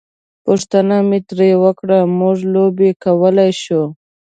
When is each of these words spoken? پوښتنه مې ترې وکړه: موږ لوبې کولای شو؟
پوښتنه 0.45 0.95
مې 1.07 1.19
ترې 1.29 1.51
وکړه: 1.63 1.99
موږ 2.19 2.37
لوبې 2.53 2.89
کولای 3.03 3.51
شو؟ 3.63 3.83